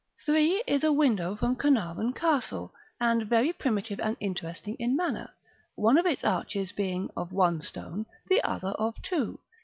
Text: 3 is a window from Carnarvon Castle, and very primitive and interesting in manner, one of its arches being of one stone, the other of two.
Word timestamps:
3 0.25 0.63
is 0.65 0.83
a 0.83 0.91
window 0.91 1.35
from 1.35 1.55
Carnarvon 1.55 2.11
Castle, 2.13 2.73
and 2.99 3.29
very 3.29 3.53
primitive 3.53 3.99
and 3.99 4.17
interesting 4.19 4.75
in 4.79 4.95
manner, 4.95 5.31
one 5.75 5.95
of 5.99 6.07
its 6.07 6.23
arches 6.23 6.71
being 6.71 7.11
of 7.15 7.31
one 7.31 7.61
stone, 7.61 8.07
the 8.27 8.41
other 8.43 8.69
of 8.79 8.99
two. 9.03 9.37